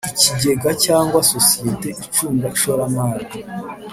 [0.13, 3.27] Ikigega cyangwa sosiyete icunga ishoramari